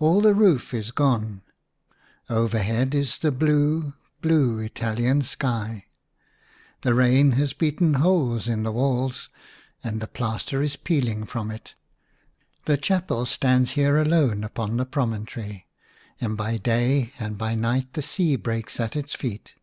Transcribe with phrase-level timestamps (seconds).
[0.00, 1.42] All the roof is gone;
[2.28, 5.84] overhead is the blue, blue Italian sky;
[6.80, 9.28] the rain has beaten holes in the walls,
[9.84, 11.76] and the plaster is peeling from it.
[12.64, 15.66] The chapel stands here alone upon the pro montory,
[16.20, 19.54] and by day and by night the sea breaks at its feet.